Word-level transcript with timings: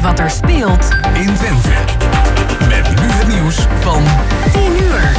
weet 0.00 0.06
wat 0.06 0.18
er 0.18 0.30
speelt 0.30 0.88
in 1.14 1.34
Twente. 1.34 1.68
Met 2.68 2.88
nu 2.88 3.06
het 3.06 3.28
nieuws 3.28 3.56
van 3.80 4.02
10 4.52 4.62
uur. 4.82 5.16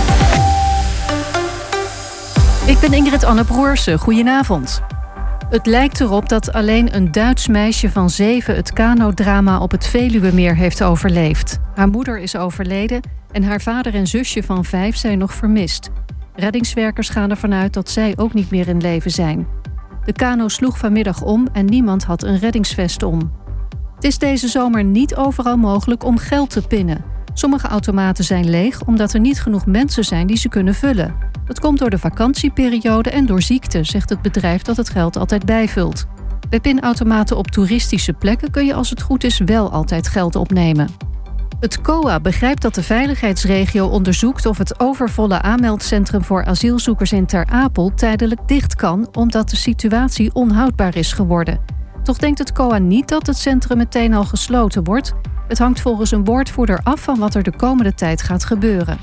Ik 2.65 2.79
ben 2.79 2.93
Ingrid 2.93 3.23
Anne 3.23 3.43
Broersen. 3.43 3.99
Goedenavond. 3.99 4.81
Het 5.49 5.65
lijkt 5.65 5.99
erop 5.99 6.29
dat 6.29 6.53
alleen 6.53 6.95
een 6.95 7.11
Duits 7.11 7.47
meisje 7.47 7.89
van 7.89 8.09
zeven 8.09 8.55
het 8.55 8.73
kanodrama 8.73 9.59
op 9.59 9.71
het 9.71 9.87
Veluwemeer 9.87 10.55
heeft 10.55 10.83
overleefd. 10.83 11.59
Haar 11.75 11.89
moeder 11.89 12.19
is 12.19 12.35
overleden 12.35 13.01
en 13.31 13.43
haar 13.43 13.61
vader 13.61 13.95
en 13.95 14.07
zusje 14.07 14.43
van 14.43 14.65
vijf 14.65 14.97
zijn 14.97 15.17
nog 15.17 15.33
vermist. 15.33 15.89
Reddingswerkers 16.35 17.09
gaan 17.09 17.29
ervan 17.29 17.53
uit 17.53 17.73
dat 17.73 17.89
zij 17.89 18.13
ook 18.17 18.33
niet 18.33 18.51
meer 18.51 18.67
in 18.67 18.81
leven 18.81 19.11
zijn. 19.11 19.47
De 20.05 20.13
kano 20.13 20.47
sloeg 20.47 20.77
vanmiddag 20.77 21.21
om 21.21 21.47
en 21.53 21.65
niemand 21.65 22.03
had 22.03 22.23
een 22.23 22.39
reddingsvest 22.39 23.03
om. 23.03 23.38
Het 23.99 24.07
is 24.07 24.17
deze 24.17 24.47
zomer 24.47 24.83
niet 24.83 25.15
overal 25.15 25.57
mogelijk 25.57 26.03
om 26.03 26.17
geld 26.17 26.49
te 26.49 26.61
pinnen. 26.61 27.03
Sommige 27.33 27.67
automaten 27.67 28.23
zijn 28.23 28.49
leeg 28.49 28.85
omdat 28.85 29.13
er 29.13 29.19
niet 29.19 29.41
genoeg 29.41 29.65
mensen 29.65 30.03
zijn 30.03 30.27
die 30.27 30.37
ze 30.37 30.49
kunnen 30.49 30.73
vullen. 30.73 31.15
Dat 31.45 31.59
komt 31.59 31.79
door 31.79 31.89
de 31.89 31.97
vakantieperiode 31.97 33.09
en 33.09 33.25
door 33.25 33.41
ziekte, 33.41 33.83
zegt 33.83 34.09
het 34.09 34.21
bedrijf 34.21 34.61
dat 34.61 34.77
het 34.77 34.89
geld 34.89 35.17
altijd 35.17 35.45
bijvult. 35.45 36.05
Bij 36.49 36.59
pinautomaten 36.59 37.37
op 37.37 37.47
toeristische 37.47 38.13
plekken 38.13 38.51
kun 38.51 38.65
je 38.65 38.73
als 38.73 38.89
het 38.89 39.01
goed 39.01 39.23
is 39.23 39.37
wel 39.37 39.71
altijd 39.71 40.07
geld 40.07 40.35
opnemen. 40.35 40.87
Het 41.59 41.81
COA 41.81 42.19
begrijpt 42.19 42.61
dat 42.61 42.75
de 42.75 42.83
veiligheidsregio 42.83 43.87
onderzoekt 43.87 44.45
of 44.45 44.57
het 44.57 44.79
overvolle 44.79 45.41
aanmeldcentrum 45.41 46.23
voor 46.23 46.45
asielzoekers 46.45 47.11
in 47.11 47.25
Ter 47.25 47.45
Apel 47.45 47.91
tijdelijk 47.95 48.47
dicht 48.47 48.75
kan, 48.75 49.07
omdat 49.11 49.49
de 49.49 49.55
situatie 49.55 50.33
onhoudbaar 50.33 50.95
is 50.95 51.13
geworden. 51.13 51.78
Toch 52.03 52.17
denkt 52.17 52.39
het 52.39 52.51
COA 52.51 52.77
niet 52.77 53.07
dat 53.07 53.27
het 53.27 53.37
centrum 53.37 53.77
meteen 53.77 54.13
al 54.13 54.25
gesloten 54.25 54.83
wordt. 54.83 55.13
Het 55.47 55.57
hangt 55.57 55.81
volgens 55.81 56.11
een 56.11 56.25
woordvoerder 56.25 56.79
af 56.83 57.01
van 57.01 57.19
wat 57.19 57.35
er 57.35 57.43
de 57.43 57.55
komende 57.55 57.93
tijd 57.93 58.21
gaat 58.21 58.43
gebeuren. 58.43 58.97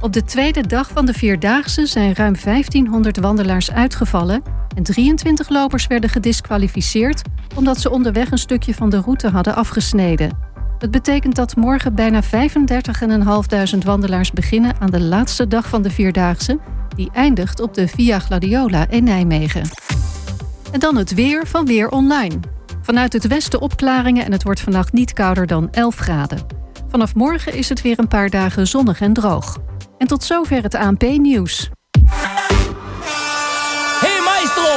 Op 0.00 0.12
de 0.12 0.24
tweede 0.24 0.66
dag 0.66 0.90
van 0.90 1.06
de 1.06 1.12
Vierdaagse 1.12 1.86
zijn 1.86 2.14
ruim 2.14 2.34
1500 2.44 3.16
wandelaars 3.16 3.72
uitgevallen 3.72 4.42
en 4.76 4.82
23 4.82 5.48
lopers 5.48 5.86
werden 5.86 6.10
gedisqualificeerd 6.10 7.22
omdat 7.56 7.80
ze 7.80 7.90
onderweg 7.90 8.30
een 8.30 8.38
stukje 8.38 8.74
van 8.74 8.90
de 8.90 9.00
route 9.00 9.28
hadden 9.28 9.54
afgesneden. 9.54 10.48
Het 10.78 10.90
betekent 10.90 11.36
dat 11.36 11.56
morgen 11.56 11.94
bijna 11.94 12.22
35.500 12.22 13.78
wandelaars 13.84 14.30
beginnen 14.30 14.74
aan 14.78 14.90
de 14.90 15.00
laatste 15.00 15.46
dag 15.46 15.68
van 15.68 15.82
de 15.82 15.90
Vierdaagse, 15.90 16.58
die 16.96 17.10
eindigt 17.12 17.60
op 17.60 17.74
de 17.74 17.88
Via 17.88 18.18
Gladiola 18.18 18.88
in 18.88 19.04
Nijmegen. 19.04 19.62
En 20.72 20.80
dan 20.80 20.96
het 20.96 21.14
weer 21.14 21.46
van 21.46 21.66
Weer 21.66 21.88
Online. 21.88 22.40
Vanuit 22.82 23.12
het 23.12 23.26
westen 23.26 23.60
opklaringen 23.60 24.24
en 24.24 24.32
het 24.32 24.42
wordt 24.42 24.60
vannacht 24.60 24.92
niet 24.92 25.12
kouder 25.12 25.46
dan 25.46 25.68
11 25.70 25.96
graden. 25.96 26.46
Vanaf 26.88 27.14
morgen 27.14 27.54
is 27.54 27.68
het 27.68 27.82
weer 27.82 27.98
een 27.98 28.08
paar 28.08 28.30
dagen 28.30 28.66
zonnig 28.66 29.00
en 29.00 29.12
droog. 29.12 29.58
En 29.98 30.06
tot 30.06 30.24
zover 30.24 30.62
het 30.62 30.74
ANP-nieuws. 30.74 31.70
Hey 34.00 34.20
maestro, 34.24 34.72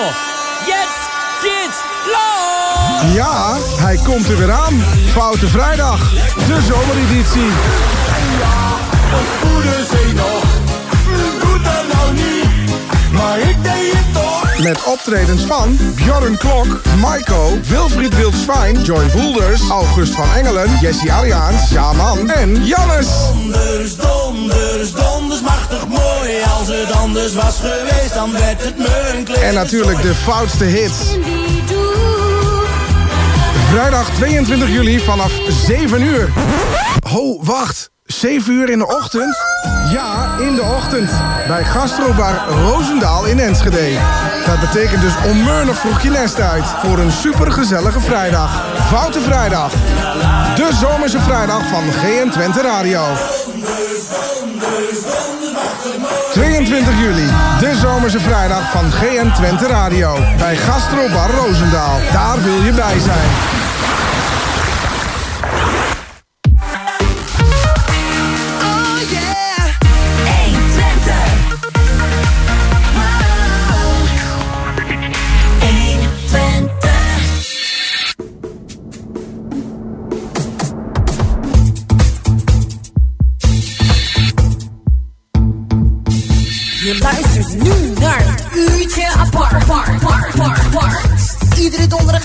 jetzt 0.65 1.01
geht's 1.41 1.77
los! 2.05 3.13
Ja, 3.13 3.57
hij 3.85 3.95
komt 4.05 4.27
er 4.27 4.37
weer 4.37 4.51
aan. 4.51 4.73
Foute 5.11 5.47
Vrijdag, 5.47 6.09
de 6.47 6.61
zomereditie. 6.61 7.51
Ze 9.93 10.13
nog, 10.15 10.72
Met 14.63 14.83
optredens 14.83 15.43
van 15.43 15.77
Bjorn 15.95 16.37
Klok, 16.37 16.81
Maiko, 16.99 17.59
Wilfried 17.67 18.15
Wildschwein, 18.15 18.83
Joy 18.83 19.09
Voelders, 19.09 19.69
August 19.69 20.13
van 20.13 20.33
Engelen, 20.35 20.77
Jesse 20.81 21.11
Ariaans, 21.11 21.69
Jaman 21.69 22.29
en 22.29 22.65
Jannes. 22.65 23.07
Donders, 23.07 23.95
donders, 23.95 24.91
donders, 24.91 25.41
machtig 25.41 25.87
mooi. 25.87 26.31
Als 26.57 26.67
het 26.67 26.91
anders 26.91 27.33
was 27.33 27.59
geweest, 27.59 28.13
dan 28.13 28.31
werd 28.31 28.63
het 28.63 28.77
me. 28.77 29.23
En 29.41 29.53
natuurlijk 29.53 30.01
de 30.01 30.15
foutste 30.15 30.63
hits. 30.63 30.97
Vrijdag 33.69 34.09
22 34.09 34.69
juli 34.69 34.99
vanaf 34.99 35.31
7 35.65 36.01
uur. 36.01 36.29
Ho, 37.09 37.43
wacht. 37.43 37.91
7 38.05 38.53
uur 38.53 38.69
in 38.69 38.77
de 38.77 38.87
ochtend? 38.87 39.37
Ja, 39.91 40.37
in 40.39 40.55
de 40.55 40.61
ochtend. 40.61 41.09
Bij 41.47 41.63
Gastrobar 41.63 42.47
Roosendaal 42.49 43.25
in 43.25 43.39
Enschede. 43.39 43.97
Dat 44.45 44.59
betekent 44.59 45.01
dus 45.01 45.13
onmeunig 45.25 45.77
vroeg 45.77 46.01
je 46.01 46.09
nest 46.09 46.39
uit. 46.39 46.65
Voor 46.65 46.99
een 46.99 47.11
supergezellige 47.11 47.99
vrijdag. 47.99 48.63
Foute 48.87 49.21
Vrijdag. 49.21 49.71
De 50.55 50.69
zomerse 50.81 51.19
vrijdag 51.19 51.67
van 51.67 51.83
GN 51.91 52.29
Twente 52.29 52.61
Radio. 52.61 53.01
22 56.31 56.99
juli. 56.99 57.27
De 57.59 57.75
zomerse 57.75 58.19
vrijdag 58.19 58.71
van 58.71 58.91
GN 58.91 59.31
Twente 59.31 59.67
Radio. 59.67 60.17
Bij 60.37 60.55
Gastrobar 60.55 61.29
Roosendaal. 61.29 61.99
Daar 62.11 62.41
wil 62.41 62.61
je 62.61 62.71
bij 62.71 62.99
zijn. 62.99 63.62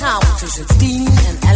Donderdagavond 0.09 0.39
tussen 0.39 0.67
10 0.79 1.07
en 1.07 1.39
11 1.41 1.48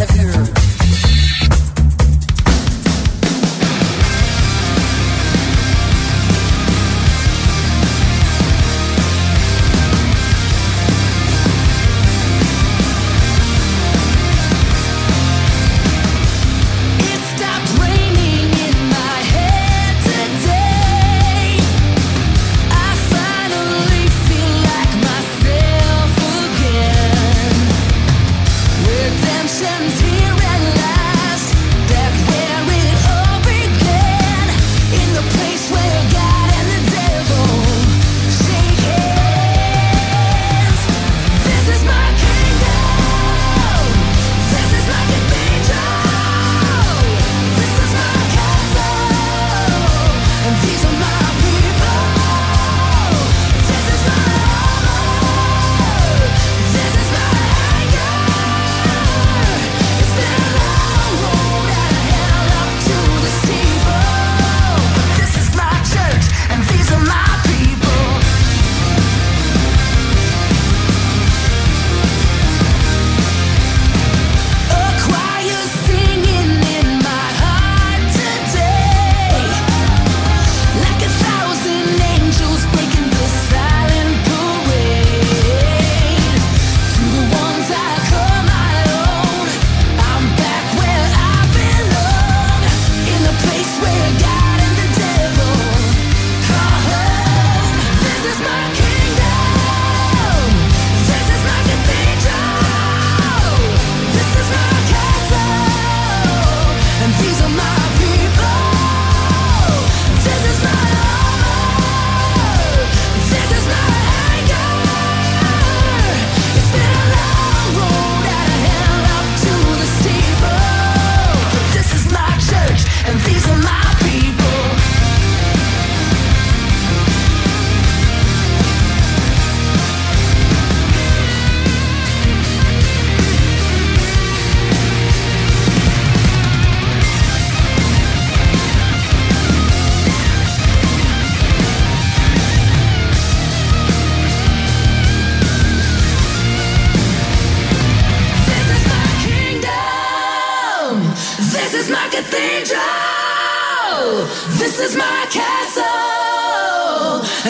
This 154.62 154.78
is 154.78 154.96
my 154.96 155.26
castle. 155.28 155.82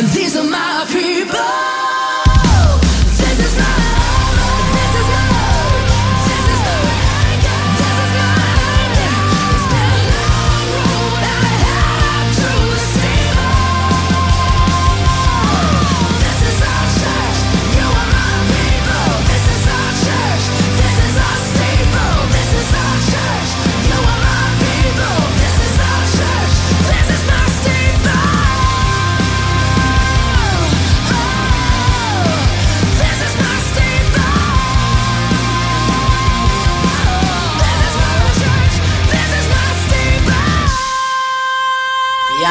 And 0.01 0.09
these 0.15 0.35
are 0.35 0.45
my 0.45 0.87
people. 0.91 1.82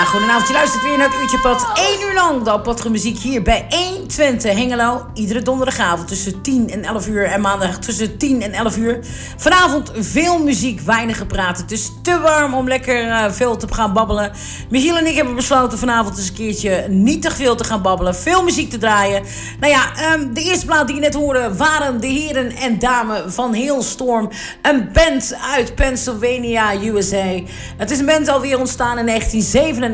Goedenavond. 0.06 0.48
Je 0.48 0.54
luistert 0.54 0.84
weer 0.84 0.98
naar 0.98 1.10
het 1.10 1.22
uurtje 1.22 1.40
pad. 1.40 1.68
1 1.74 2.02
uur 2.08 2.14
lang 2.14 2.44
de 2.82 2.90
muziek 2.90 3.18
hier 3.18 3.42
bij 3.42 3.66
120 3.70 4.54
Hengelo. 4.54 5.06
Iedere 5.14 5.42
donderdagavond 5.42 6.08
tussen 6.08 6.42
10 6.42 6.70
en 6.70 6.84
11 6.84 7.08
uur. 7.08 7.24
En 7.24 7.42
maandag 7.42 7.80
tussen 7.80 8.18
10 8.18 8.42
en 8.42 8.54
11 8.54 8.78
uur. 8.78 9.00
Vanavond 9.38 9.92
veel 9.96 10.44
muziek, 10.44 10.80
weinig 10.80 11.18
gepraat. 11.18 11.58
Het 11.58 11.72
is 11.72 11.92
te 12.02 12.20
warm 12.20 12.54
om 12.54 12.68
lekker 12.68 13.08
eh, 13.08 13.32
veel 13.32 13.58
te 13.58 13.74
gaan 13.74 13.94
babbelen. 13.94 14.32
Michiel 14.70 14.98
en 14.98 15.08
ik 15.08 15.16
hebben 15.16 15.36
besloten 15.36 15.78
vanavond 15.78 16.18
eens 16.18 16.28
een 16.28 16.34
keertje 16.34 16.86
niet 16.90 17.22
te 17.22 17.32
veel 17.32 17.56
te 17.56 17.64
gaan 17.64 17.82
babbelen. 17.82 18.16
Veel 18.16 18.44
muziek 18.44 18.70
te 18.70 18.78
draaien. 18.78 19.24
Nou 19.60 19.72
ja, 19.72 19.96
ehm, 19.96 20.34
de 20.34 20.42
eerste 20.42 20.66
plaat 20.66 20.88
die 20.88 20.96
je 20.96 21.02
net 21.02 21.14
hoorde 21.14 21.56
waren 21.56 22.02
de 22.02 22.08
heren 22.08 22.52
en 22.52 22.80
dames 22.80 23.22
van 23.28 23.54
Hailstorm. 23.54 24.30
Een 24.62 24.90
band 24.94 25.38
uit 25.56 25.76
Pennsylvania, 25.76 26.74
USA. 26.84 27.40
Het 27.78 27.92
is 27.92 28.00
een 28.00 28.06
band 28.06 28.28
alweer 28.28 28.60
ontstaan 28.60 28.98
in 28.98 29.06
1997. 29.06 29.91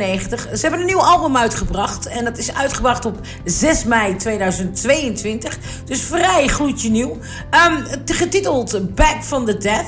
Ze 0.53 0.61
hebben 0.61 0.79
een 0.79 0.85
nieuw 0.85 1.03
album 1.03 1.37
uitgebracht. 1.37 2.07
En 2.07 2.25
dat 2.25 2.37
is 2.37 2.53
uitgebracht 2.53 3.05
op 3.05 3.19
6 3.43 3.83
mei 3.83 4.15
2022. 4.15 5.57
Dus 5.85 6.01
vrij 6.01 6.47
gloedje 6.47 6.89
nieuw. 6.89 7.17
Ehm, 7.49 7.83
getiteld 8.05 8.95
Back 8.95 9.23
from 9.23 9.45
the 9.45 9.57
Death. 9.57 9.87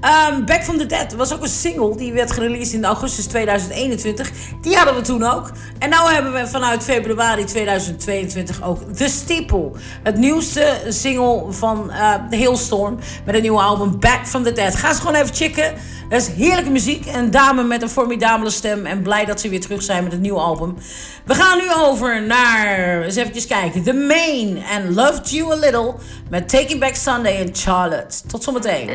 Ehm, 0.00 0.44
Back 0.44 0.62
from 0.62 0.78
the 0.78 0.86
Dead 0.86 1.14
was 1.14 1.34
ook 1.34 1.42
een 1.42 1.48
single. 1.48 1.96
Die 1.96 2.12
werd 2.12 2.32
gereleased 2.32 2.72
in 2.72 2.84
augustus 2.84 3.26
2021. 3.26 4.30
Die 4.60 4.76
hadden 4.76 4.94
we 4.94 5.00
toen 5.00 5.22
ook. 5.22 5.50
En 5.78 5.90
nu 5.90 5.96
hebben 5.96 6.32
we 6.32 6.46
vanuit 6.46 6.82
februari 6.82 7.44
2022 7.44 8.62
ook 8.62 8.92
The 8.94 9.08
Steeple. 9.08 9.70
Het 10.02 10.16
nieuwste 10.16 10.80
single 10.88 11.44
van 11.48 11.90
The 12.30 12.36
Hailstorm. 12.36 12.98
Met 13.24 13.34
een 13.34 13.42
nieuwe 13.42 13.60
album 13.60 14.00
Back 14.00 14.26
from 14.26 14.42
the 14.42 14.52
Dead. 14.52 14.74
Ga 14.74 14.92
ze 14.92 15.00
gewoon 15.00 15.14
even 15.14 15.34
checken. 15.34 15.74
Dat 16.08 16.20
is 16.20 16.28
heerlijke 16.28 16.70
muziek. 16.70 17.06
Een 17.06 17.30
dame 17.30 17.62
met 17.62 17.82
een 17.82 17.88
formidabele 17.88 18.50
stem. 18.50 18.86
En 18.86 19.02
blij 19.02 19.24
dat 19.24 19.40
ze 19.40 19.48
weer 19.48 19.60
terug 19.60 19.82
zijn 19.82 20.02
met 20.02 20.12
het 20.12 20.20
nieuwe 20.20 20.40
album. 20.40 20.76
We 21.24 21.34
gaan 21.34 21.58
nu 21.58 21.64
over 21.74 22.22
naar... 22.22 23.02
Eens 23.02 23.16
even 23.16 23.46
kijken. 23.48 23.82
The 23.82 23.92
Main 23.92 24.62
and 24.76 24.94
Loved 24.94 25.30
You 25.30 25.52
A 25.52 25.56
Little. 25.56 25.94
Met 26.30 26.48
Taking 26.48 26.80
Back 26.80 26.94
Sunday 26.94 27.36
in 27.36 27.50
Charlotte. 27.52 28.26
Tot 28.26 28.42
zometeen. 28.42 28.90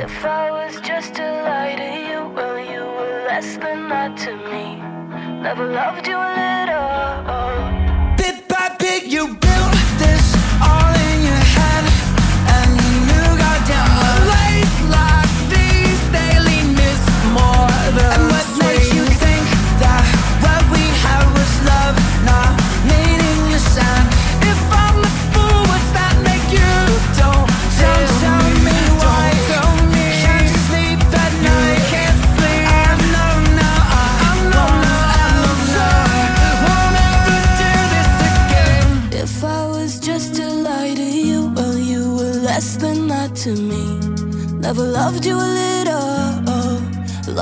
Just 0.94 1.16
to 1.16 1.24
lie 1.24 1.74
to 1.76 1.90
you, 2.08 2.28
well, 2.36 2.60
you 2.60 2.82
were 2.82 3.26
less 3.28 3.58
than 3.58 3.90
that 3.90 4.16
to 4.26 4.36
me. 4.52 4.76
Never 5.42 5.66
loved 5.66 6.06
you 6.06 6.18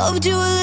loved 0.01 0.25
you 0.25 0.60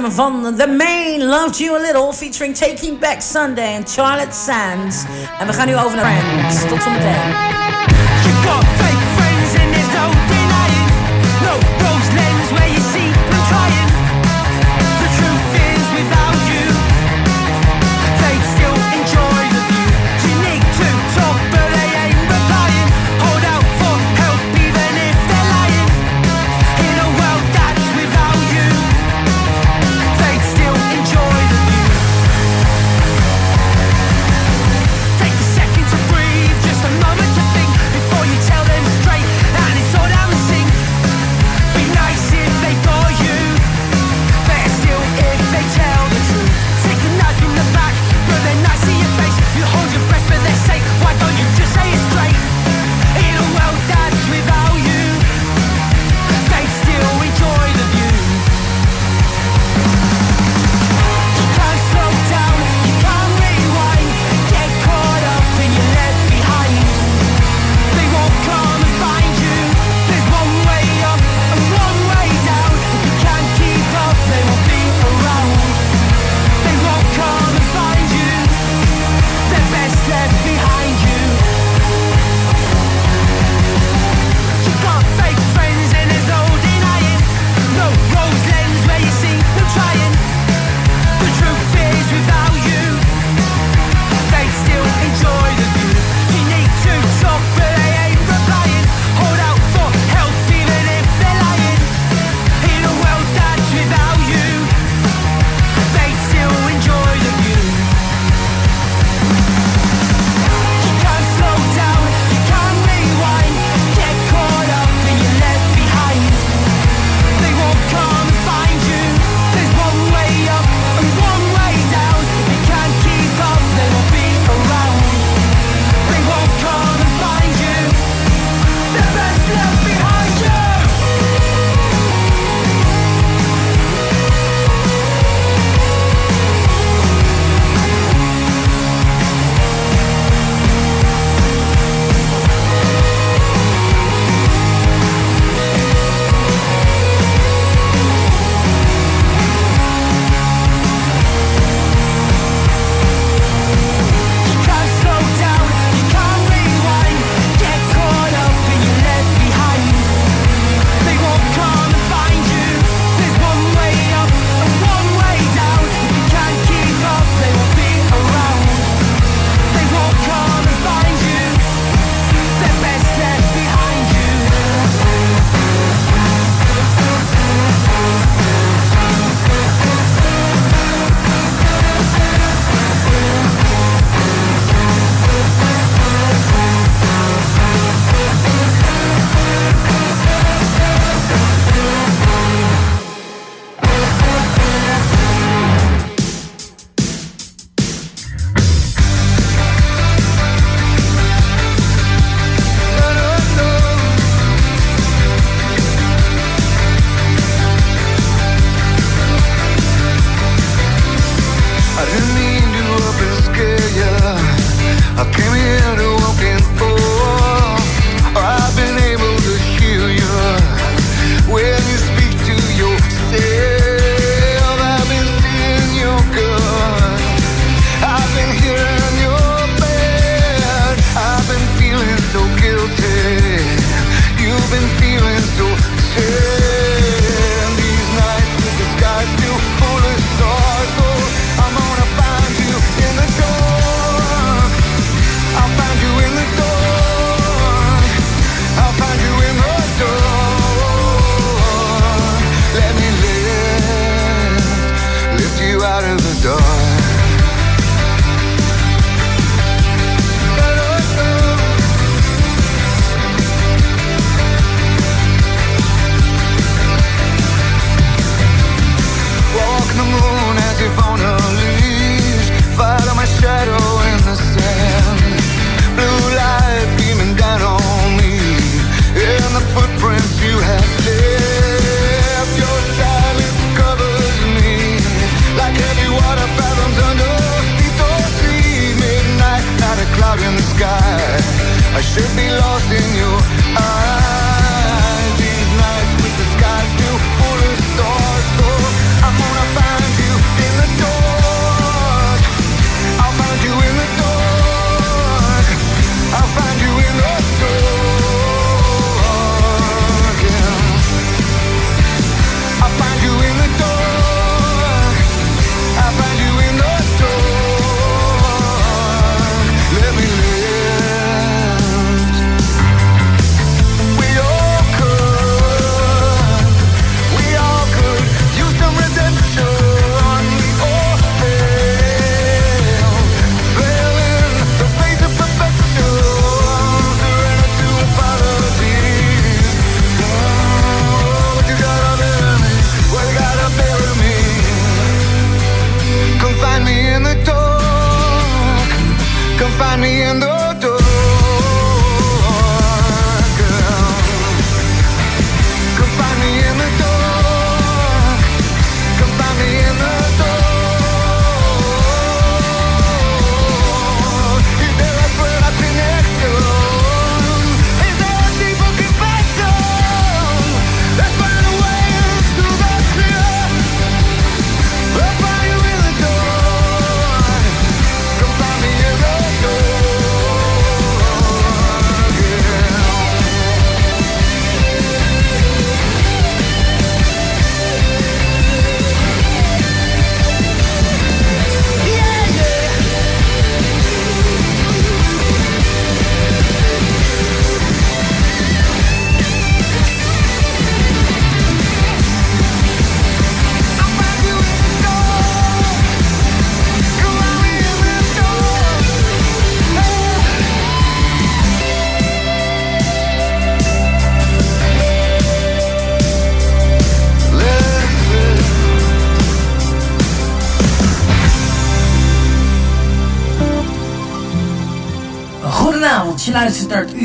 van 0.00 0.54
The 0.56 0.66
Main 0.66 1.24
Loved 1.24 1.58
You 1.58 1.76
A 1.76 1.80
Little 1.80 2.12
featuring 2.12 2.54
Taking 2.54 2.98
Back 2.98 3.20
Sunday 3.22 3.76
and 3.76 3.90
Charlotte 3.90 4.34
Sands. 4.34 5.04
En 5.38 5.46
we 5.46 5.52
gaan 5.52 5.66
nu 5.66 5.76
over 5.76 5.96
naar 5.96 6.22
Friends. 6.22 6.68
Tot 6.68 6.82
zometeen. 6.82 7.61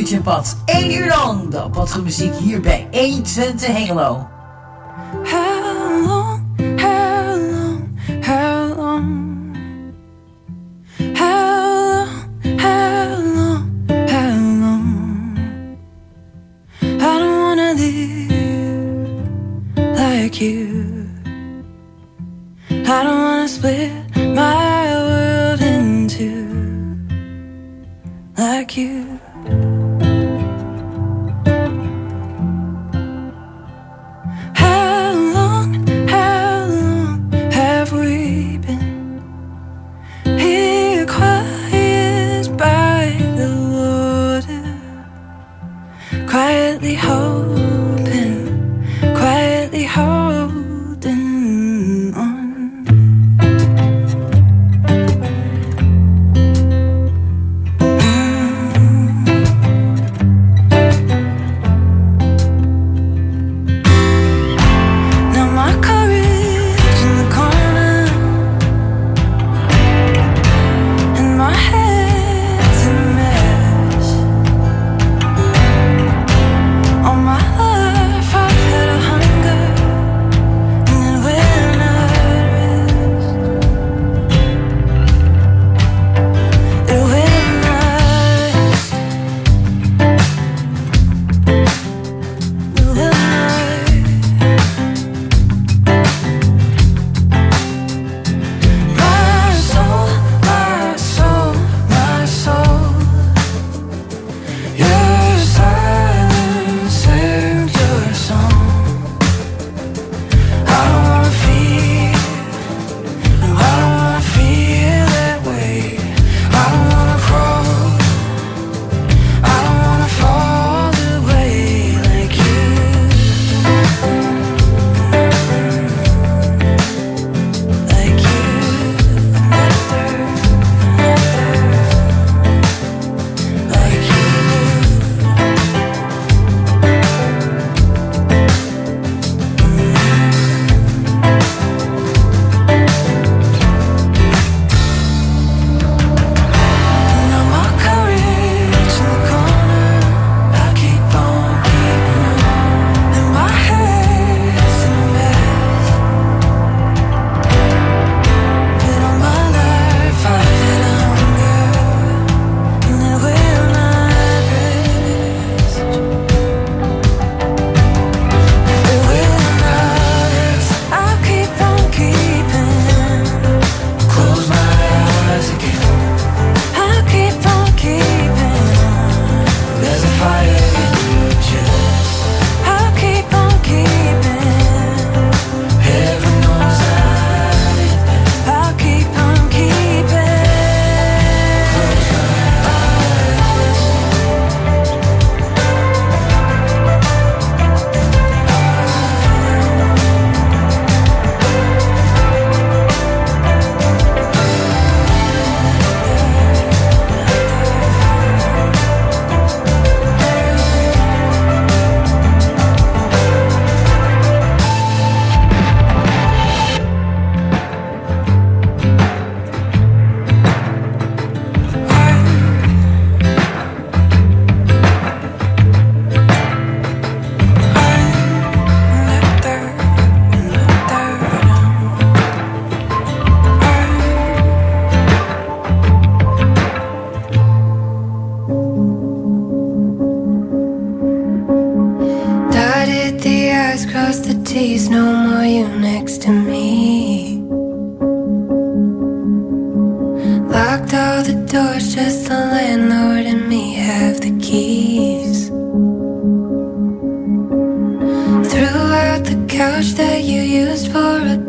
Uurtje 0.08 0.22
Bad. 0.22 0.56
1 0.66 0.92
uur 0.92 1.08
lang 1.08 1.50
de 1.50 2.02
muziek 2.02 2.36
hier 2.36 2.62
bij 2.62 2.88
120 2.92 3.68
Hengelo. 3.68 4.37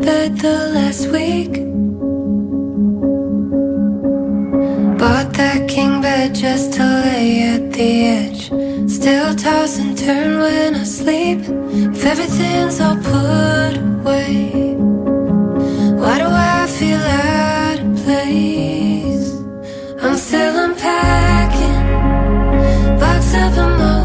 that 0.01 0.37
the 0.37 0.71
last 0.75 1.07
week. 1.07 1.53
Bought 4.97 5.33
that 5.33 5.67
king 5.67 6.01
bed 6.01 6.35
just 6.35 6.73
to 6.73 6.83
lay 6.83 7.43
at 7.53 7.71
the 7.73 7.91
edge. 8.17 8.51
Still 8.89 9.35
toss 9.35 9.77
and 9.79 9.97
turn 9.97 10.39
when 10.39 10.75
I 10.75 10.83
sleep. 10.83 11.39
If 11.95 12.05
everything's 12.05 12.79
all 12.81 12.95
put 12.97 13.77
away 13.77 14.75
Why 16.01 16.17
do 16.17 16.27
I 16.27 16.67
feel 16.77 16.99
out 16.99 17.79
of 17.79 18.03
place? 18.03 19.31
I'm 20.01 20.15
still 20.17 20.55
unpacking. 20.65 21.79
Box 22.99 23.33
up 23.35 23.53
emotions 23.53 23.98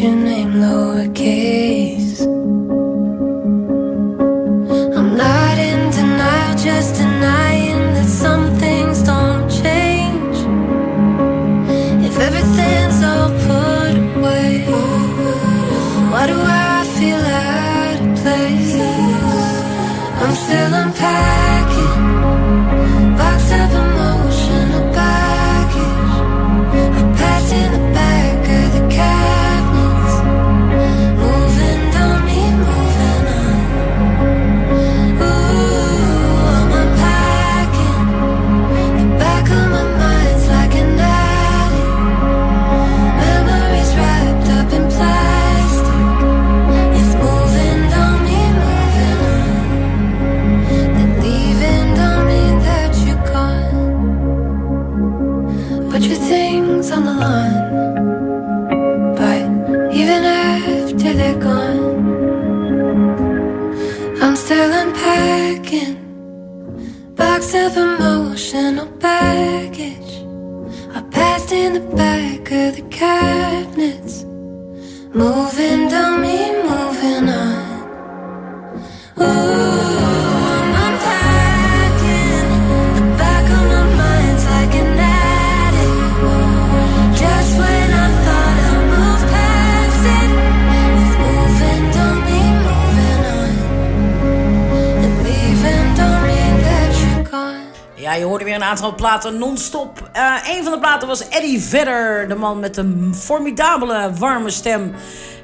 your 0.00 0.14
name, 0.14 0.60
Lord. 0.60 0.95
aantal 98.76 98.94
platen 98.94 99.38
non-stop. 99.38 100.10
Uh, 100.16 100.34
een 100.56 100.62
van 100.62 100.72
de 100.72 100.78
platen 100.78 101.08
was 101.08 101.28
Eddie 101.28 101.60
Vedder, 101.60 102.28
de 102.28 102.34
man 102.34 102.60
met 102.60 102.76
een 102.76 103.14
formidabele 103.18 104.12
warme 104.18 104.50
stem. 104.50 104.94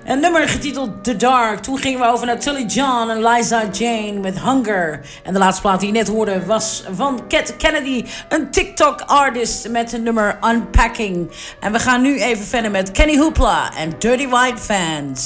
Een 0.04 0.20
nummer 0.20 0.48
getiteld 0.48 1.04
The 1.04 1.16
Dark. 1.16 1.58
Toen 1.58 1.78
gingen 1.78 2.00
we 2.00 2.06
over 2.06 2.26
naar 2.26 2.38
Tully 2.38 2.64
John 2.64 3.10
en 3.10 3.24
Liza 3.24 3.64
Jane 3.72 4.12
met 4.12 4.40
Hunger. 4.40 5.00
En 5.22 5.32
de 5.32 5.38
laatste 5.38 5.62
plaat 5.62 5.80
die 5.80 5.88
je 5.88 5.94
net 5.94 6.08
hoorde 6.08 6.46
was 6.46 6.84
van 6.94 7.20
Cat 7.28 7.56
Kennedy, 7.56 8.04
een 8.28 8.50
TikTok-artist 8.50 9.68
met 9.68 9.92
het 9.92 10.02
nummer 10.02 10.38
Unpacking. 10.44 11.30
En 11.60 11.72
we 11.72 11.78
gaan 11.78 12.02
nu 12.02 12.20
even 12.20 12.44
verder 12.44 12.70
met 12.70 12.90
Kenny 12.90 13.18
Hoopla 13.18 13.76
en 13.76 13.92
Dirty 13.98 14.28
White 14.28 14.58
Fans. 14.58 15.24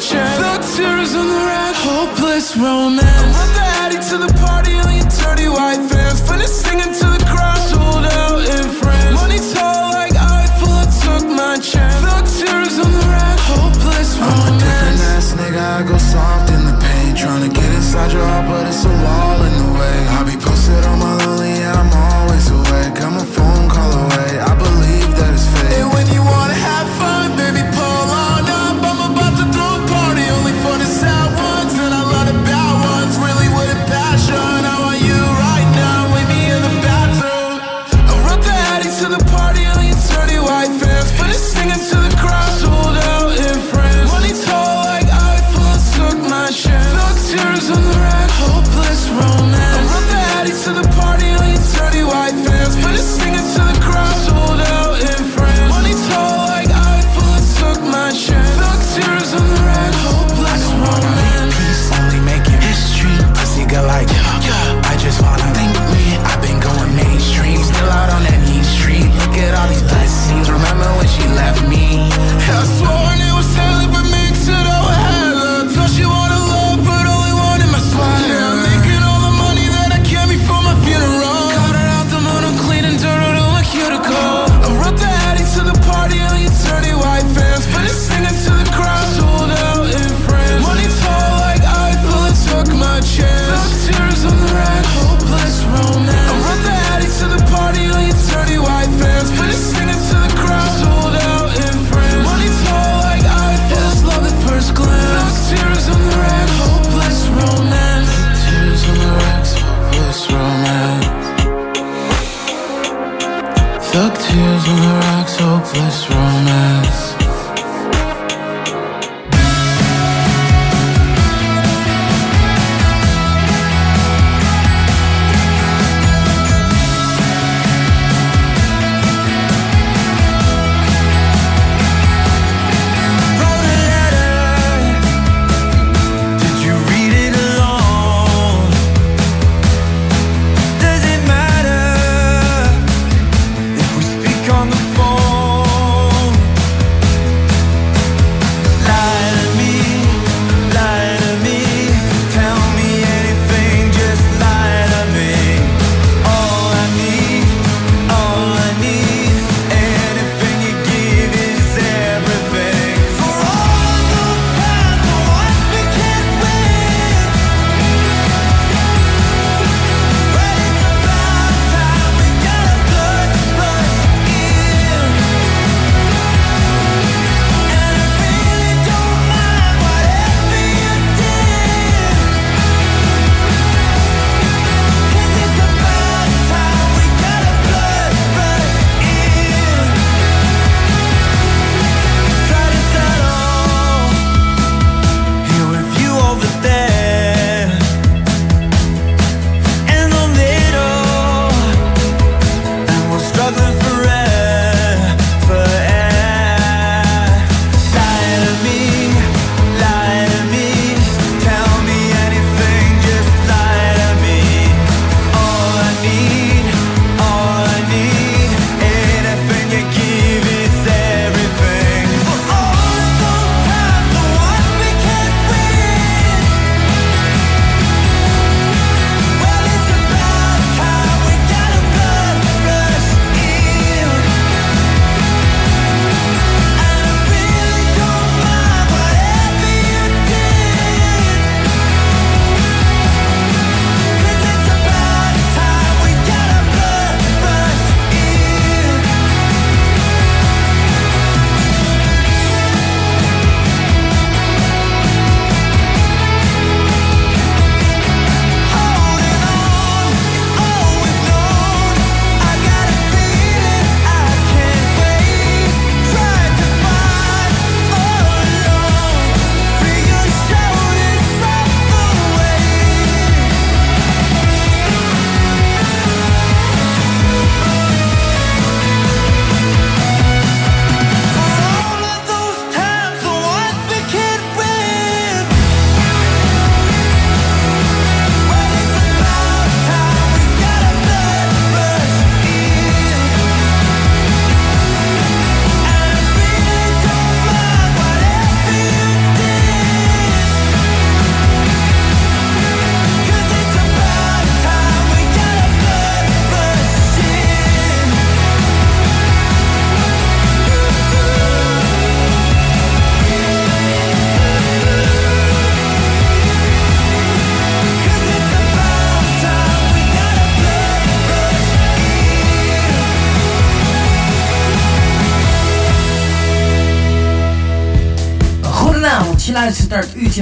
sunshine. 0.00 0.60
tears 0.76 1.14
on 1.14 1.26
the 1.26 1.34
run, 1.34 1.74
hopeless 1.74 2.56
romance. 2.56 3.36
I'm 3.36 3.52
the 3.54 3.66
addict 3.84 4.08
to 4.10 4.18
the 4.18 4.32
party 4.40 4.74
on 4.74 4.94
your 4.96 5.08
dirty 5.20 5.48
white 5.48 5.82
fans. 5.88 6.20
Finish 6.20 6.50
singing 6.50 6.92
to 7.00 7.06
the 7.16 7.22
crowd, 7.28 7.58
sold 7.68 8.04
out 8.04 8.40
in 8.40 8.64
France. 8.80 9.14
Money 9.14 9.40
tall 9.52 9.92
like 9.92 10.14
Eiffel, 10.16 10.72
I 10.72 10.86
took 11.04 11.24
my 11.28 11.58
chance. 11.60 12.00
Luxuries 12.02 12.78
on 12.78 12.90
the 12.92 13.04
run, 13.12 13.36
hopeless 13.52 14.16
romance. 14.16 14.40
I'm 14.40 14.56
a 14.56 14.58
different 14.58 15.00
ass 15.12 15.28
nigga, 15.36 15.60
I 15.60 15.82
go 15.84 15.98
soft 15.98 16.50
in 16.50 16.62
the 16.64 16.76
paint. 16.80 17.18
Trying 17.18 17.44
to 17.48 17.52
get 17.52 17.70
inside 17.74 18.12
your 18.12 18.24
heart, 18.24 18.48
but 18.48 18.66
it's 18.66 18.84
a 18.84 18.94
wall 19.04 19.38
in 19.44 19.54
the 19.62 19.70
way. 19.78 19.98
I 20.16 20.24
be 20.24 20.36
posted 20.40 20.84
on 20.86 20.98
my 20.98 21.12
lonely, 21.24 21.52
yeah, 21.60 21.76
I'm 21.76 21.92
always 21.92 22.48
awake. 22.50 22.96
I'm 23.04 23.16
a 23.16 23.24
fool. 23.24 23.49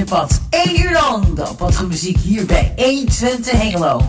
Wat 0.09 0.41
1 0.49 0.79
uur 0.79 0.91
lang 0.91 1.33
de 1.33 1.53
Padgoed 1.57 1.87
Muziek 1.87 2.17
hier 2.17 2.45
bij 2.45 2.73
120 2.75 3.51
Hengelo. 3.51 4.08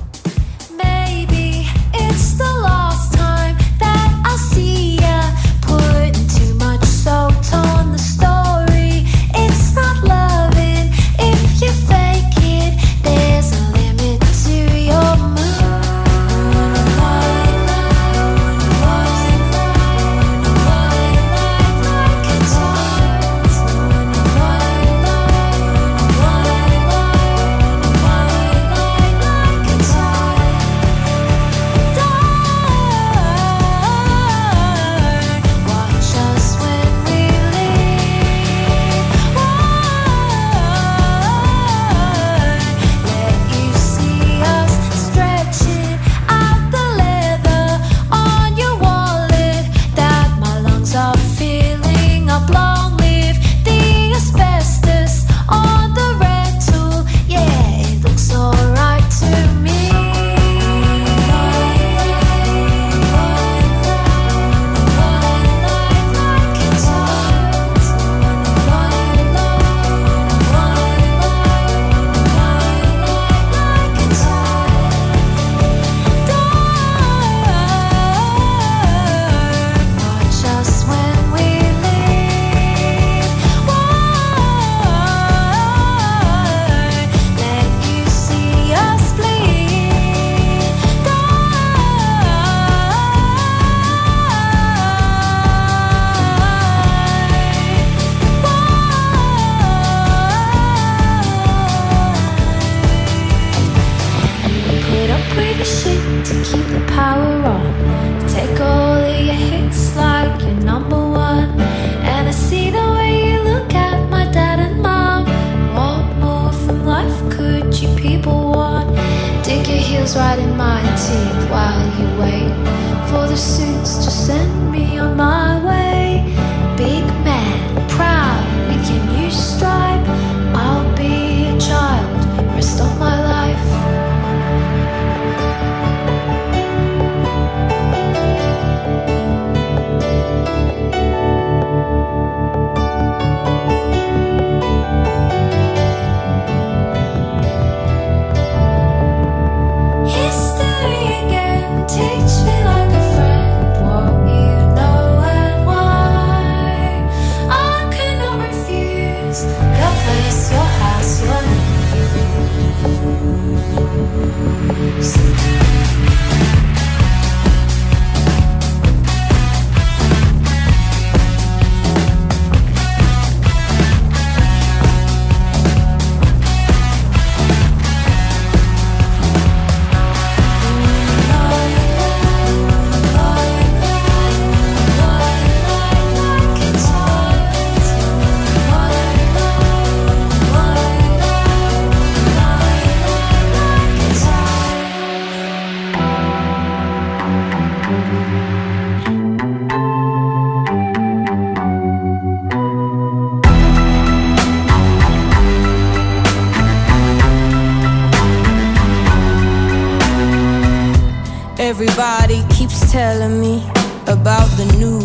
Telling 212.90 213.40
me 213.40 213.62
about 214.08 214.48
the 214.56 214.66
new 214.76 214.98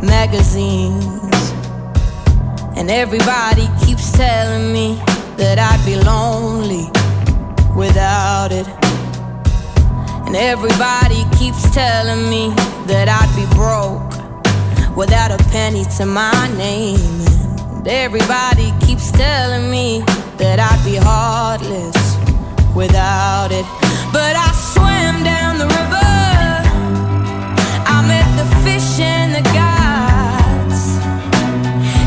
magazines. 0.00 1.52
And 2.78 2.90
everybody 2.90 3.68
keeps 3.84 4.10
telling 4.12 4.72
me 4.72 4.94
that 5.36 5.58
I'd 5.58 5.84
be 5.84 5.96
lonely 5.96 6.88
without 7.76 8.52
it. 8.52 8.66
And 10.26 10.34
everybody 10.34 11.26
keeps 11.38 11.70
telling 11.74 12.30
me 12.30 12.48
that 12.86 13.06
I'd 13.06 13.32
be 13.36 13.44
broke 13.54 14.96
without 14.96 15.30
a 15.30 15.44
penny 15.50 15.84
to 15.98 16.06
my 16.06 16.48
name. 16.56 17.20
And 17.76 17.86
everybody 17.86 18.72
keeps 18.86 19.12
telling 19.12 19.70
me 19.70 20.00
that 20.38 20.58
I'd 20.58 20.82
be 20.86 20.96
heartless 20.96 22.16
without 22.74 23.52
it. 23.52 23.66
But 24.10 24.36
I 24.36 24.51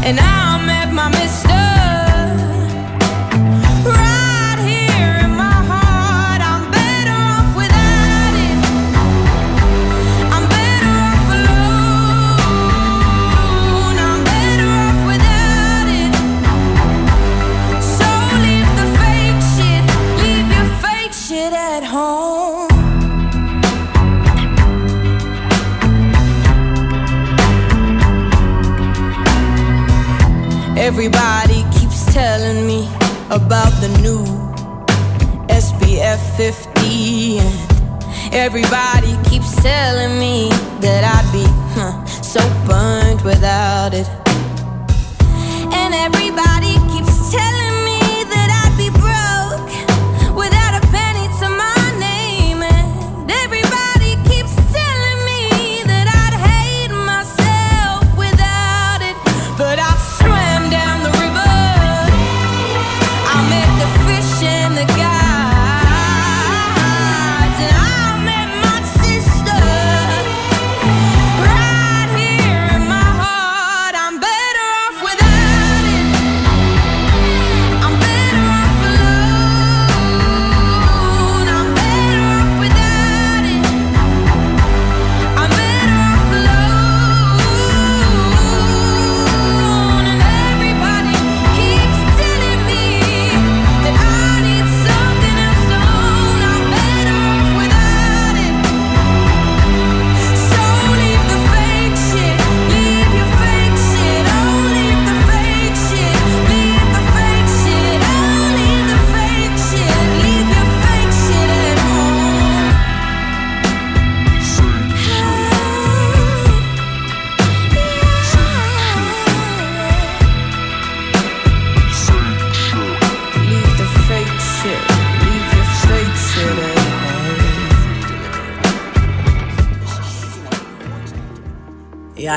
And 0.06 0.20
I 0.20 0.35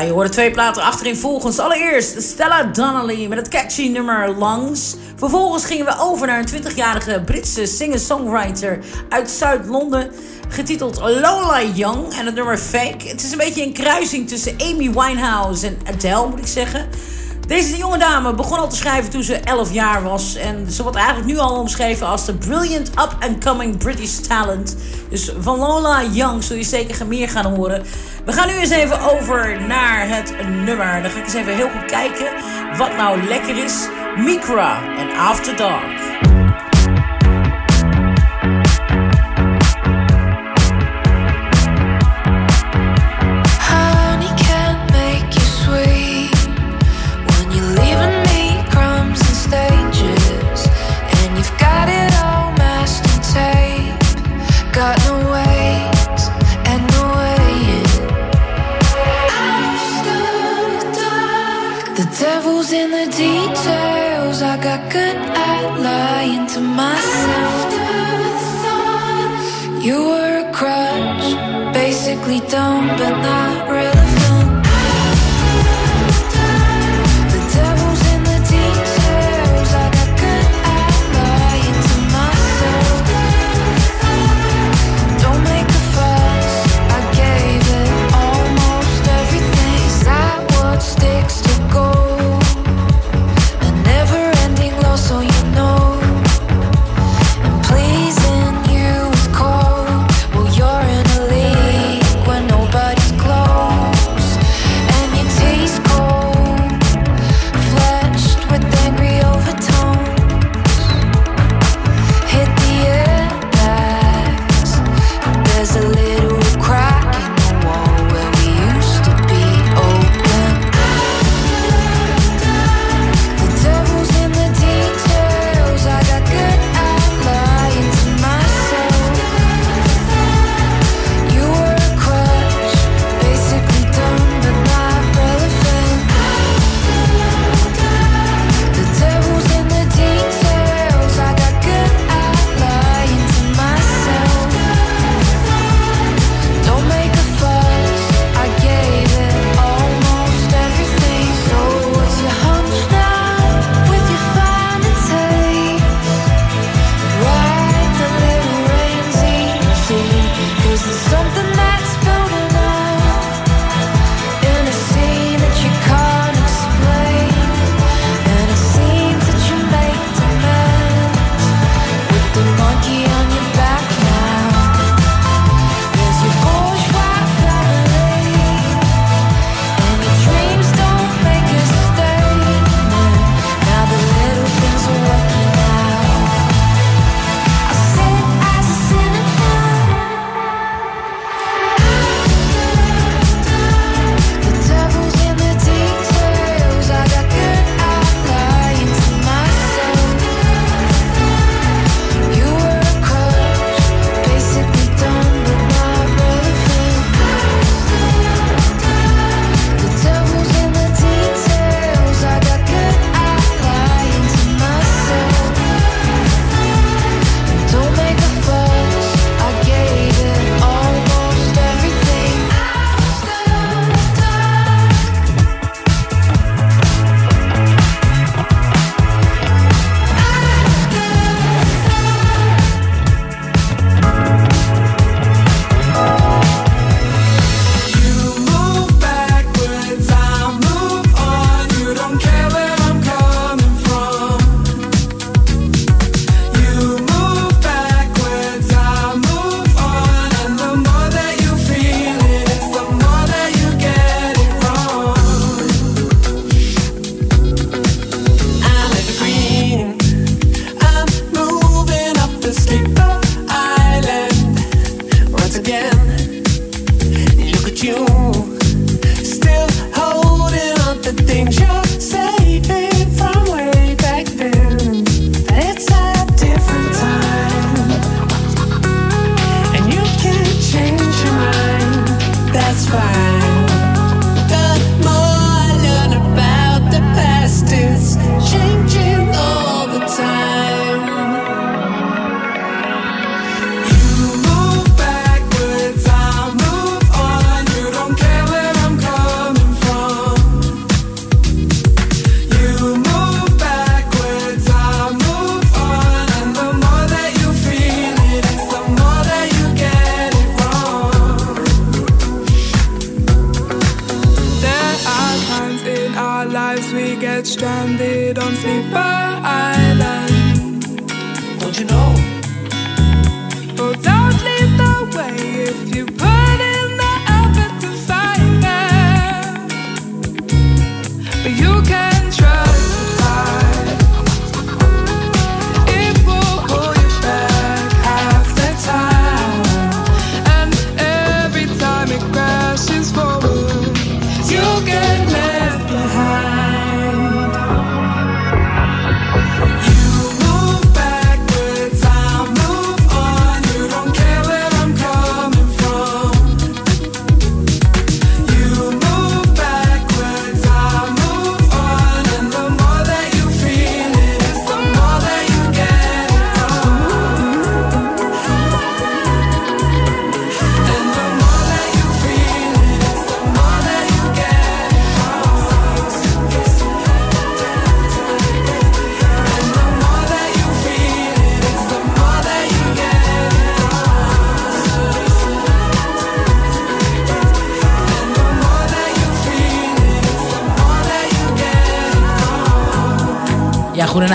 Je 0.04 0.12
hoorde 0.12 0.28
twee 0.28 0.50
platen 0.50 0.82
achterin 0.82 1.16
volgens. 1.16 1.58
Allereerst 1.58 2.22
Stella 2.22 2.62
Donnelly 2.62 3.26
met 3.26 3.38
het 3.38 3.48
catchy 3.48 3.88
nummer 3.88 4.34
Langs. 4.36 4.96
Vervolgens 5.16 5.64
gingen 5.64 5.84
we 5.84 5.98
over 5.98 6.26
naar 6.26 6.38
een 6.38 6.62
20-jarige 6.62 7.22
Britse 7.24 7.66
singer-songwriter 7.66 8.78
uit 9.08 9.30
Zuid-Londen. 9.30 10.10
Getiteld 10.48 11.00
Lola 11.00 11.62
Young 11.62 12.12
en 12.12 12.26
het 12.26 12.34
nummer 12.34 12.58
Fake. 12.58 13.08
Het 13.08 13.22
is 13.22 13.32
een 13.32 13.38
beetje 13.38 13.62
een 13.62 13.72
kruising 13.72 14.28
tussen 14.28 14.54
Amy 14.58 14.90
Winehouse 14.92 15.66
en 15.66 15.78
Adele, 15.86 16.28
moet 16.28 16.38
ik 16.38 16.46
zeggen. 16.46 16.88
Deze 17.48 17.76
jonge 17.76 17.98
dame 17.98 18.34
begon 18.34 18.58
al 18.58 18.68
te 18.68 18.76
schrijven 18.76 19.10
toen 19.10 19.22
ze 19.22 19.34
11 19.34 19.72
jaar 19.72 20.02
was. 20.02 20.34
En 20.34 20.70
ze 20.70 20.82
wordt 20.82 20.96
eigenlijk 20.96 21.26
nu 21.26 21.38
al 21.38 21.58
omschreven 21.58 22.06
als 22.06 22.24
de 22.24 22.34
brilliant 22.34 22.88
up-and-coming 22.88 23.78
British 23.78 24.16
talent. 24.16 24.76
Dus 25.08 25.32
van 25.38 25.58
Lola 25.58 26.04
Young 26.04 26.44
zul 26.44 26.56
je 26.56 26.62
zeker 26.62 27.06
meer 27.06 27.28
gaan 27.28 27.54
horen. 27.54 27.82
We 28.24 28.32
gaan 28.32 28.48
nu 28.48 28.54
eens 28.54 28.70
even 28.70 29.00
over 29.00 29.60
naar 29.66 30.08
het 30.08 30.34
nummer. 30.64 31.02
Dan 31.02 31.10
ga 31.10 31.18
ik 31.18 31.24
eens 31.24 31.34
even 31.34 31.56
heel 31.56 31.70
goed 31.70 31.84
kijken 31.84 32.26
wat 32.76 32.96
nou 32.96 33.22
lekker 33.22 33.64
is. 33.64 33.88
Mikra 34.16 34.82
en 34.98 35.16
After 35.16 35.56
Dark. 35.56 36.27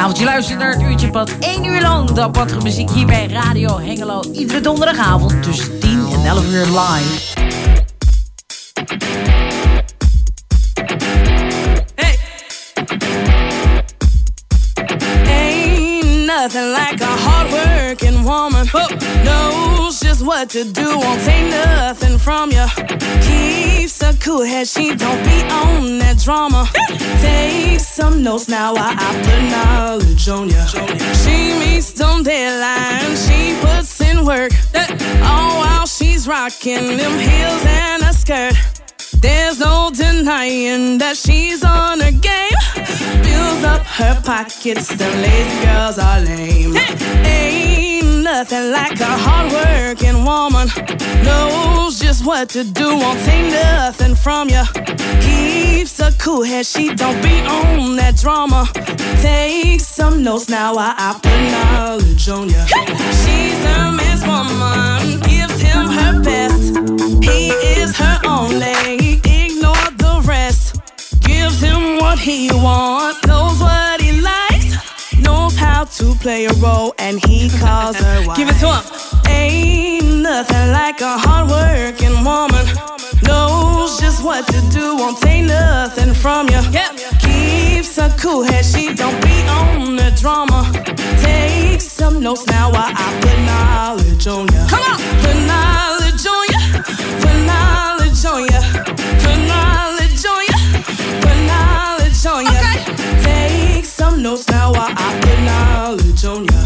Goedenavond. 0.03 0.17
Je 0.17 0.25
luistert 0.25 0.59
naar 0.59 0.71
het 0.71 0.81
uurtje 0.81 1.09
pad. 1.09 1.31
1 1.39 1.65
uur 1.65 1.81
lang 1.81 2.19
aparte 2.19 2.57
muziek 2.57 2.89
hier 2.89 3.05
bij 3.05 3.27
Radio 3.27 3.79
Hengelo. 3.79 4.21
Iedere 4.33 4.61
donderdagavond 4.61 5.43
tussen 5.43 5.79
10 5.79 6.07
en 6.11 6.25
11 6.25 6.45
uur 6.51 6.65
live. 6.65 7.41
Ain't 15.25 16.25
nothing 16.25 16.75
like 16.77 17.03
a 17.03 17.15
hardworking 17.25 18.23
woman. 18.23 18.67
Knows 19.23 19.99
just 19.99 20.21
what 20.21 20.49
to 20.49 20.71
do, 20.71 20.97
won't 20.97 21.23
take 21.23 21.49
nothing 21.49 21.92
head, 24.41 24.67
she 24.67 24.95
don't 24.95 25.23
be 25.23 25.41
on 25.49 25.99
that 25.99 26.17
drama. 26.23 26.67
Take 27.21 27.79
some 27.79 28.23
notes 28.23 28.47
now 28.47 28.73
while 28.73 28.95
I 28.97 29.09
put 29.25 29.41
knowledge 29.51 30.27
on 30.29 30.49
ya. 30.49 30.65
She 31.23 31.53
meets 31.59 31.93
some 31.93 32.23
deadlines, 32.23 33.27
she 33.27 33.55
puts 33.61 34.01
in 34.01 34.25
work. 34.25 34.51
All 35.23 35.59
while 35.59 35.85
she's 35.85 36.27
rocking 36.27 36.97
them 36.97 37.19
heels 37.19 37.65
and 37.65 38.03
a 38.03 38.13
skirt. 38.13 38.55
There's 39.19 39.59
no 39.59 39.91
denying 39.93 40.97
that 40.97 41.15
she's 41.15 41.63
on 41.63 41.99
her 41.99 42.11
game. 42.11 42.59
Fills 43.23 43.63
up 43.63 43.83
her 43.83 44.19
pockets, 44.23 44.87
the 44.89 45.09
lazy 45.23 45.65
girls 45.65 45.97
are 45.99 46.19
lame. 46.21 46.75
Ain't 47.25 47.52
nothing 48.43 48.71
like 48.71 48.99
a 48.99 49.15
hardworking 49.25 50.25
woman. 50.25 50.67
Knows 51.23 51.97
just 51.97 52.25
what 52.25 52.49
to 52.49 52.65
do, 52.65 52.97
won't 52.97 53.19
take 53.21 53.49
nothing 53.53 54.15
from 54.15 54.49
you. 54.49 54.63
Keeps 55.21 55.97
a 56.01 56.11
cool 56.17 56.43
head, 56.43 56.65
she 56.65 56.93
don't 56.93 57.21
be 57.23 57.39
on 57.41 57.95
that 57.95 58.17
drama. 58.17 58.67
Take 59.21 59.79
some 59.79 60.23
notes 60.23 60.49
now 60.49 60.75
while 60.75 60.93
I 60.97 61.13
put 61.23 61.41
knowledge 61.53 62.27
on 62.27 62.49
ya. 62.49 62.65
She's 63.21 63.59
a 63.75 63.91
man's 63.97 64.23
woman, 64.27 65.21
gives 65.21 65.61
him 65.61 65.87
her 65.87 66.21
best. 66.21 66.75
He 67.23 67.49
is 67.79 67.95
her 67.95 68.19
only, 68.27 69.21
ignore 69.23 69.89
the 70.03 70.21
rest. 70.25 70.81
Gives 71.21 71.61
him 71.61 71.97
what 71.97 72.19
he 72.19 72.49
wants, 72.51 73.25
knows 73.25 73.61
what 73.61 74.01
he 74.01 74.12
knows 75.33 75.55
how 75.55 75.83
to 75.85 76.15
play 76.15 76.45
a 76.45 76.53
role, 76.65 76.93
and 76.99 77.15
he 77.25 77.49
calls 77.61 77.97
her 77.97 78.27
wife. 78.27 78.37
Give 78.39 78.49
it 78.49 78.59
to 78.63 78.69
him. 78.77 78.83
Ain't 79.27 80.21
nothing 80.21 80.67
like 80.79 80.99
a 81.01 81.15
hardworking 81.25 82.17
woman. 82.29 82.65
Knows 83.27 83.99
just 83.99 84.23
what 84.23 84.45
to 84.53 84.59
do, 84.77 84.85
won't 85.01 85.17
take 85.21 85.45
nothing 85.45 86.13
from 86.13 86.43
you. 86.53 86.61
Keeps 87.25 87.97
a 87.97 88.09
cool 88.21 88.43
head, 88.43 88.65
she 88.65 88.93
don't 88.93 89.19
be 89.27 89.37
on 89.59 89.95
the 89.95 90.09
drama. 90.21 90.59
Take 91.27 91.81
some 91.81 92.19
notes 92.19 92.45
now 92.47 92.71
while 92.71 92.93
I 93.03 93.07
put 93.23 93.39
knowledge 93.49 94.27
on 94.27 94.47
ya. 94.53 94.67
Come 94.67 94.83
on, 94.91 94.97
put 95.23 95.37
knowledge 95.47 95.92
Notes 104.23 104.47
now 104.47 104.71
while 104.71 104.93
I 104.95 105.19
put 105.19 105.39
knowledge 105.43 106.23
on 106.23 106.45
ya. 106.45 106.61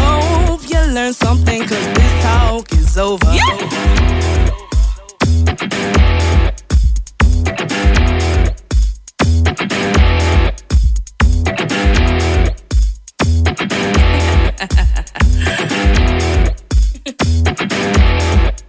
Hope 0.00 0.62
you 0.70 0.80
learn 0.94 1.12
something, 1.12 1.60
cause 1.60 1.86
this 1.92 2.22
talk 2.22 2.72
is 2.72 2.96
over. 2.96 3.26
All 3.26 3.36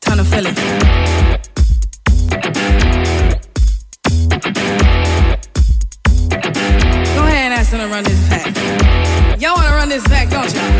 Time 0.00 0.18
to 0.18 0.24
it. 0.46 0.54
Go 7.14 7.22
ahead 7.24 7.44
and 7.44 7.54
ask 7.54 7.70
them 7.70 7.80
to 7.80 7.88
run 7.88 8.04
this 8.04 8.28
back. 8.28 9.40
Y'all 9.40 9.54
wanna 9.54 9.74
run 9.74 9.88
this 9.88 10.04
back, 10.08 10.30
don't 10.30 10.52
y'all? 10.54 10.71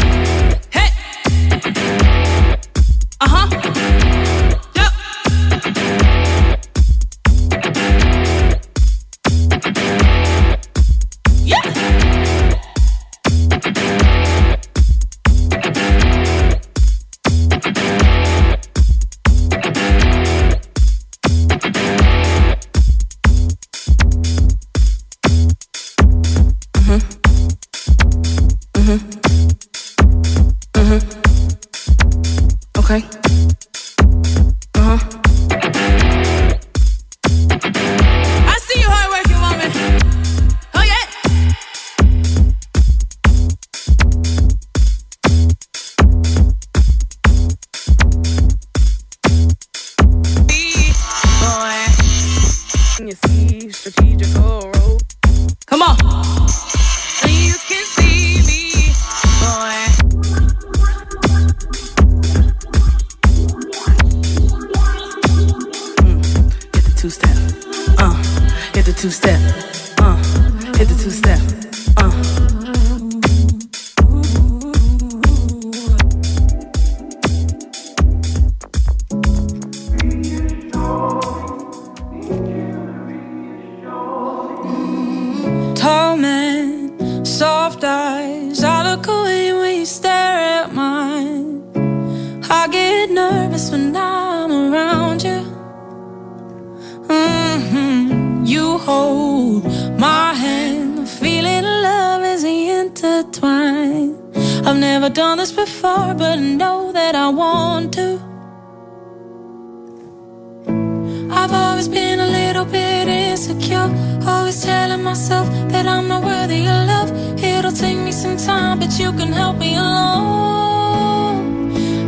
Bit 112.64 113.08
insecure. 113.08 113.90
Always 114.26 114.62
telling 114.62 115.02
myself 115.02 115.48
that 115.70 115.86
I'm 115.86 116.08
not 116.08 116.22
worthy 116.24 116.66
of 116.66 116.86
love. 116.86 117.10
It'll 117.42 117.72
take 117.72 117.98
me 117.98 118.12
some 118.12 118.36
time, 118.36 118.78
but 118.78 118.98
you 118.98 119.12
can 119.12 119.32
help 119.32 119.58
me 119.58 119.74
along. 119.74 121.32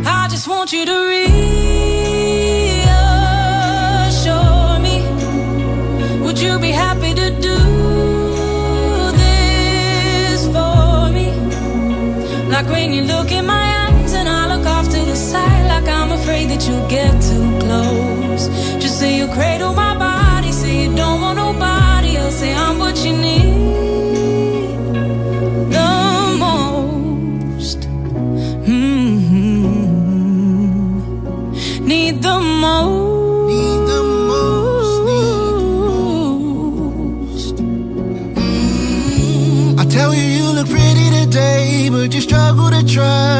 I 0.05 0.27
just 0.29 0.47
want 0.47 0.71
you 0.71 0.85
to 0.85 0.97
reassure 1.11 1.29
me. 4.79 5.03
Would 6.23 6.39
you 6.39 6.59
be 6.59 6.71
happy 6.71 7.13
to 7.13 7.29
do 7.49 7.57
this 9.23 10.45
for 10.55 11.09
me? 11.11 11.31
Like 12.49 12.67
when 12.67 12.93
you 12.93 13.01
look 13.03 13.31
in 13.31 13.45
my 13.45 13.67
eyes 13.87 14.13
and 14.13 14.27
I 14.29 14.55
look 14.55 14.65
off 14.65 14.87
to 14.89 14.99
the 15.11 15.15
side, 15.15 15.67
like 15.67 15.87
I'm 15.87 16.11
afraid 16.11 16.49
that 16.49 16.65
you'll 16.67 16.87
get 16.87 17.11
too 17.21 17.57
close. 17.59 18.47
Just 18.81 18.99
say 18.99 19.17
you 19.17 19.27
cradle 19.27 19.73
my 19.73 19.84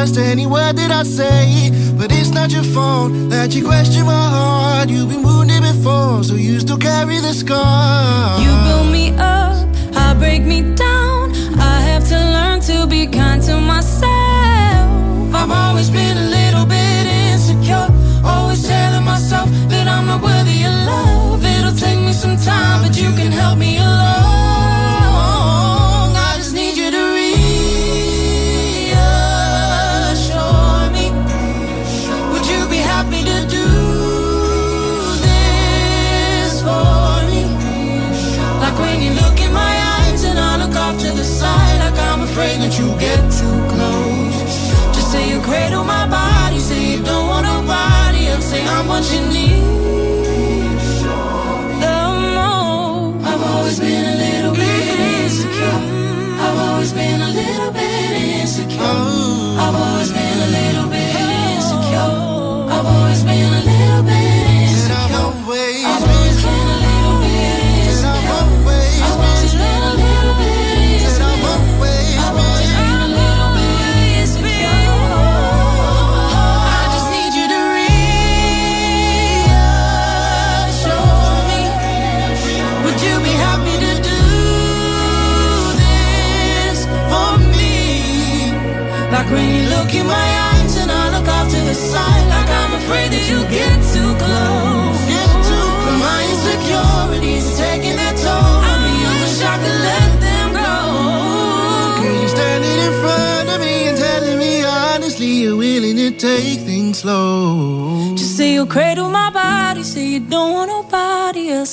trust 0.06 0.18
any 0.18 0.46
word 0.46 0.76
that 0.76 0.90
I 0.90 1.02
say. 1.02 1.70
But 1.96 2.12
it's 2.12 2.30
not 2.30 2.52
your 2.52 2.62
fault 2.62 3.12
that 3.30 3.54
you 3.54 3.64
question 3.64 4.06
my 4.06 4.28
heart. 4.36 4.88
You've 4.88 5.08
been 5.08 5.22
wounded 5.22 5.62
before, 5.62 6.22
so 6.22 6.34
you 6.34 6.60
still 6.60 6.78
carry 6.78 7.18
the 7.20 7.32
scar. 7.32 8.40
You 8.40 8.52
build 8.66 8.92
me 8.92 9.10
up, 9.18 9.66
I 9.96 10.14
break 10.14 10.42
me 10.42 10.62
down. 10.74 11.32
I 11.58 11.80
have 11.88 12.06
to 12.08 12.18
learn 12.36 12.60
to 12.62 12.86
be 12.86 13.06
kind 13.06 13.42
to 13.44 13.60
myself. 13.60 14.04
I've 15.34 15.50
always 15.50 15.90
been 15.90 16.16
a 16.16 16.28
little 16.38 16.66
bit 16.66 17.06
insecure, 17.06 17.88
always 18.24 18.62
telling 18.66 19.04
myself 19.04 19.48
that 19.68 19.86
I'm 19.88 20.06
not 20.06 20.22
worthy 20.22 20.64
of 20.64 20.74
love. 20.92 21.44
It'll 21.44 21.76
take 21.76 21.98
me 21.98 22.12
some 22.12 22.36
time, 22.36 22.82
but 22.82 22.96
you 23.00 23.10
can 23.18 23.32
help 23.32 23.58
me 23.58 23.78
along. 23.78 24.35
Say 48.46 48.62
I'm 48.64 48.86
what 48.86 49.04
you 49.12 49.20
need. 49.36 49.58
Most. 52.36 53.26
I've 53.28 53.42
always 53.52 53.78
been 53.80 54.04
a 54.14 54.16
little 54.24 54.54
bit 54.62 54.82
mm-hmm. 54.86 55.24
insecure. 55.24 55.80
I've 56.44 56.58
always 56.68 56.92
been 56.92 57.20
a 57.28 57.30
little 57.40 57.65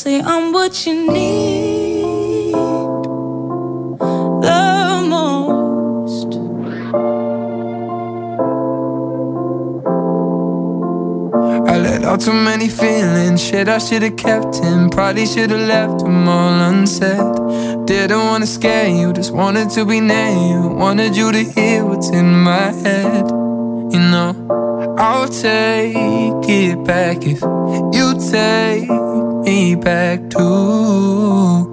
say 0.04 0.20
I'm 0.20 0.52
what 0.52 0.86
you 0.86 0.96
need 1.14 2.52
the 4.46 5.06
most. 5.08 6.28
I 11.70 11.78
let 11.78 12.04
out 12.04 12.20
too 12.20 12.34
many 12.34 12.68
feelings, 12.68 13.42
shit 13.42 13.70
I 13.70 13.78
should've 13.78 14.18
kept 14.18 14.58
in. 14.58 14.90
Probably 14.90 15.26
should've 15.26 15.68
left 15.74 16.00
them 16.00 16.28
all 16.28 16.60
unsaid. 16.70 17.86
Didn't 17.86 18.26
wanna 18.30 18.46
scare 18.46 18.90
you, 18.90 19.14
just 19.14 19.32
wanted 19.34 19.70
to 19.70 19.86
be 19.86 20.02
near 20.02 20.32
you. 20.32 20.68
Wanted 20.68 21.16
you 21.16 21.32
to 21.32 21.44
hear 21.56 21.86
what's 21.86 22.10
in 22.10 22.30
my 22.44 22.74
head. 22.84 23.26
You 23.94 24.02
know, 24.12 24.96
I'll 24.98 25.30
take 25.30 26.50
it 26.50 26.84
back 26.84 27.20
if 27.26 27.42
you 27.96 28.08
take 28.32 29.03
me 29.44 29.76
back 29.76 30.30
too. 30.30 31.73